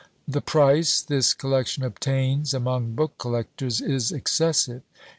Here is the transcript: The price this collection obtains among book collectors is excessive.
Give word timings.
The 0.27 0.41
price 0.41 0.99
this 1.03 1.31
collection 1.35 1.83
obtains 1.83 2.55
among 2.55 2.93
book 2.95 3.19
collectors 3.19 3.81
is 3.81 4.11
excessive. 4.11 4.81